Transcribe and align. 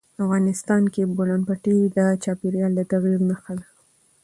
افغانستان 0.23 0.83
کې 0.93 1.01
د 1.05 1.09
بولان 1.17 1.41
پټي 1.47 1.77
د 1.97 1.99
چاپېریال 2.23 2.71
د 2.75 2.79
تغیر 2.91 3.19
نښه 3.29 3.53
ده. 3.59 3.65